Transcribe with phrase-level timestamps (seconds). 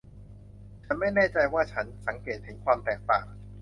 [0.83, 3.25] ฉันไม่แน่ใจว่าฉันสังเกตเห็นความแตกต่าง